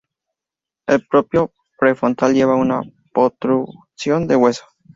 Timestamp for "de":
4.27-4.35